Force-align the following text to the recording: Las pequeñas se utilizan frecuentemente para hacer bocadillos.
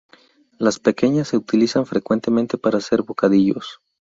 Las 0.57 0.79
pequeñas 0.79 1.27
se 1.27 1.37
utilizan 1.37 1.85
frecuentemente 1.85 2.57
para 2.57 2.79
hacer 2.79 3.03
bocadillos. 3.03 3.79